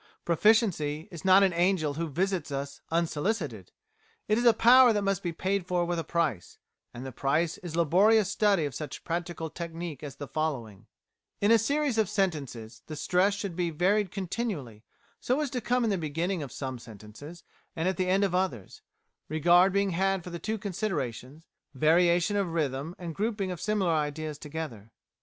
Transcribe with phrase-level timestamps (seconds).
[0.25, 3.71] Proficiency is not an angel who visits us unsolicited;
[4.27, 6.57] it is a power that must be paid for with a price,
[6.91, 10.87] and the price is laborious study of such practical technique as the following:
[11.39, 14.81] "In a series of sentences the stress should be varied continually
[15.19, 17.43] so as to come in the beginning of some sentences,
[17.75, 18.81] and at the end of others,
[19.29, 21.45] regard being had for the two considerations,
[21.75, 24.91] variation of rhythm, and grouping of similar ideas together."